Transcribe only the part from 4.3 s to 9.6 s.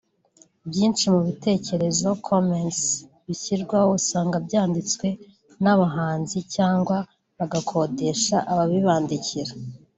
byanditswe n’abahanzi cyangwa bagakodesha ababibandikira